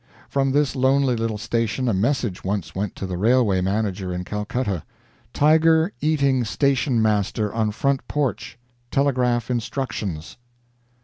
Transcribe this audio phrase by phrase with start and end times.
[0.27, 4.81] From this lonely little station a message once went to the railway manager in Calcutta:
[5.31, 8.57] "Tiger eating station master on front porch;
[8.89, 10.37] telegraph instructions."